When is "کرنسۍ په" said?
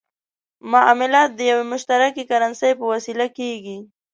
2.31-2.85